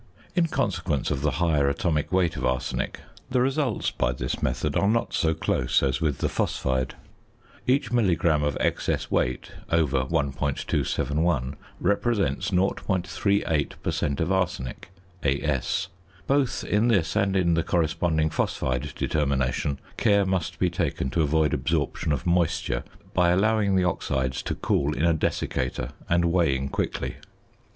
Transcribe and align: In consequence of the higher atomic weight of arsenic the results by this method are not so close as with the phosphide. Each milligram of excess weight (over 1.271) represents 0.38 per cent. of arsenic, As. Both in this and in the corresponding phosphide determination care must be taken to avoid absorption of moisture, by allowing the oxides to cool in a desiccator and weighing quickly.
In 0.35 0.47
consequence 0.47 1.11
of 1.11 1.21
the 1.21 1.29
higher 1.37 1.69
atomic 1.69 2.11
weight 2.11 2.35
of 2.35 2.43
arsenic 2.43 3.01
the 3.29 3.39
results 3.39 3.91
by 3.91 4.11
this 4.11 4.41
method 4.41 4.75
are 4.75 4.87
not 4.87 5.13
so 5.13 5.35
close 5.35 5.83
as 5.83 6.01
with 6.01 6.17
the 6.17 6.27
phosphide. 6.27 6.95
Each 7.67 7.91
milligram 7.91 8.41
of 8.41 8.57
excess 8.59 9.11
weight 9.11 9.51
(over 9.69 10.05
1.271) 10.05 11.53
represents 11.79 12.49
0.38 12.49 13.73
per 13.83 13.91
cent. 13.91 14.19
of 14.19 14.31
arsenic, 14.31 14.89
As. 15.21 15.87
Both 16.25 16.63
in 16.63 16.87
this 16.87 17.15
and 17.15 17.35
in 17.35 17.53
the 17.53 17.61
corresponding 17.61 18.31
phosphide 18.31 18.93
determination 18.95 19.79
care 19.97 20.25
must 20.25 20.57
be 20.57 20.71
taken 20.71 21.11
to 21.11 21.21
avoid 21.21 21.53
absorption 21.53 22.11
of 22.11 22.25
moisture, 22.25 22.83
by 23.13 23.29
allowing 23.29 23.75
the 23.75 23.83
oxides 23.83 24.41
to 24.41 24.55
cool 24.55 24.95
in 24.95 25.05
a 25.05 25.13
desiccator 25.13 25.91
and 26.09 26.25
weighing 26.25 26.69
quickly. 26.69 27.17